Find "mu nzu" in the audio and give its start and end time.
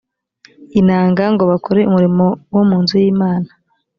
2.69-2.95